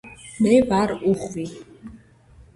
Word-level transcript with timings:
მე 0.45 0.53
ვარ 0.71 0.95
უხვი 1.13 1.47